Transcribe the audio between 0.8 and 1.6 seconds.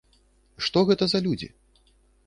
гэта за людзі?